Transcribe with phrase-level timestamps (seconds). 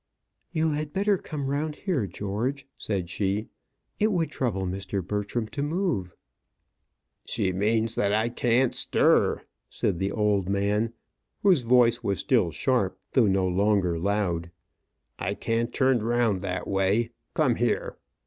[0.51, 3.49] "You had better come round here, George," said she.
[3.99, 5.05] "It would trouble Mr.
[5.05, 6.15] Bertram to move."
[7.23, 10.93] "She means that I can't stir," said the old man,
[11.43, 14.49] whose voice was still sharp, though no longer loud.
[15.19, 17.11] "I can't turn round that way.
[17.35, 17.95] Come here."